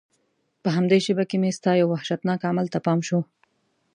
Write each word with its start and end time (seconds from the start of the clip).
په 0.63 0.69
همدې 0.75 0.97
شېبه 1.05 1.23
کې 1.29 1.37
مې 1.41 1.51
ستا 1.57 1.71
یو 1.77 1.87
وحشتناک 1.93 2.39
عمل 2.49 2.67
ته 2.73 2.79
پام 2.85 2.99
شو. 3.07 3.19